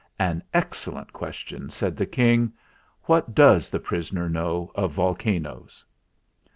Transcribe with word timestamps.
"An 0.17 0.41
excellent 0.51 1.13
question," 1.13 1.69
said 1.69 1.95
the 1.95 2.07
King. 2.07 2.53
"What 3.03 3.35
does 3.35 3.69
the 3.69 3.77
prisoner 3.79 4.27
know 4.27 4.71
of 4.73 4.93
volcanoes?" 4.93 5.85